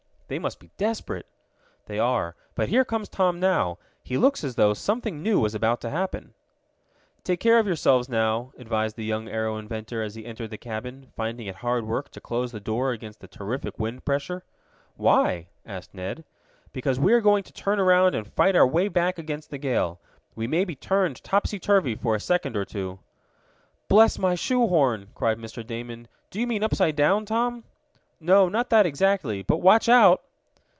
"They 0.31 0.39
must 0.39 0.61
be 0.61 0.71
desperate." 0.77 1.25
"They 1.87 1.99
are. 1.99 2.37
But 2.55 2.69
here 2.69 2.85
comes 2.85 3.09
Tom 3.09 3.37
now. 3.37 3.79
He 4.01 4.17
looks 4.17 4.45
as 4.45 4.55
though 4.55 4.73
something 4.73 5.21
new 5.21 5.41
was 5.41 5.53
about 5.53 5.81
to 5.81 5.89
happen." 5.89 6.33
"Take 7.25 7.41
care 7.41 7.59
of 7.59 7.67
yourselves 7.67 8.07
now," 8.07 8.53
advised 8.57 8.95
the 8.95 9.03
young 9.03 9.27
aero 9.27 9.57
inventor, 9.57 10.01
as 10.01 10.15
he 10.15 10.25
entered 10.25 10.49
the 10.51 10.57
cabin, 10.57 11.11
finding 11.17 11.47
it 11.47 11.55
hard 11.57 11.85
work 11.85 12.07
to 12.11 12.21
close 12.21 12.53
the 12.53 12.61
door 12.61 12.93
against 12.93 13.19
the 13.19 13.27
terrific 13.27 13.77
wind 13.77 14.05
pressure. 14.05 14.45
"Why?" 14.95 15.47
asked 15.65 15.93
Ned. 15.93 16.23
"Because 16.71 16.97
we 16.97 17.11
are 17.11 17.19
going 17.19 17.43
to 17.43 17.51
turn 17.51 17.77
around 17.77 18.15
and 18.15 18.25
fight 18.25 18.55
our 18.55 18.65
way 18.65 18.87
back 18.87 19.17
against 19.19 19.49
the 19.49 19.57
gale. 19.57 19.99
We 20.33 20.47
may 20.47 20.63
be 20.63 20.77
turned 20.77 21.21
topsy 21.25 21.59
turvy 21.59 21.93
for 21.95 22.15
a 22.15 22.21
second 22.21 22.55
or 22.55 22.63
two." 22.63 22.99
"Bless 23.89 24.17
my 24.17 24.35
shoe 24.35 24.67
horn!" 24.67 25.09
cried 25.13 25.39
Mr. 25.39 25.67
Damon. 25.67 26.07
"Do 26.29 26.39
you 26.39 26.47
mean 26.47 26.63
upside 26.63 26.95
down, 26.95 27.25
Tom?" 27.25 27.65
"No, 28.23 28.47
not 28.49 28.69
that 28.69 28.85
exactly. 28.85 29.41
But 29.41 29.61
watch 29.63 29.89
out!" 29.89 30.21